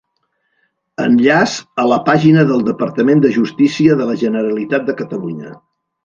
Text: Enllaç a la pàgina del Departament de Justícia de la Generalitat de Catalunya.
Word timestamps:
Enllaç 1.07 1.57
a 1.83 1.83
la 1.91 1.99
pàgina 2.07 2.45
del 2.51 2.63
Departament 2.69 3.21
de 3.25 3.31
Justícia 3.35 3.99
de 3.99 4.07
la 4.13 4.17
Generalitat 4.23 4.89
de 4.89 4.97
Catalunya. 5.03 5.53